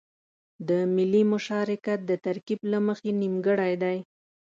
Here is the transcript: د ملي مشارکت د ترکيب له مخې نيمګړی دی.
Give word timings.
د 0.67 0.69
ملي 0.95 1.23
مشارکت 1.33 1.99
د 2.05 2.11
ترکيب 2.25 2.59
له 2.71 2.79
مخې 2.87 3.11
نيمګړی 3.21 3.73
دی. 3.83 3.97